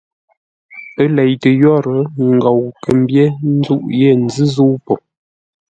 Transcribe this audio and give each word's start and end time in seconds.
Ə́ 1.01 1.07
leitə 1.15 1.49
yórə́ 1.61 1.99
ngou 2.35 2.63
kə̂ 2.83 2.91
mbyér 3.01 3.29
nzûʼ 3.57 3.83
yé 3.99 4.09
nzʉ́ 4.23 4.45
zə̂u 4.53 4.73
po. 4.85 4.93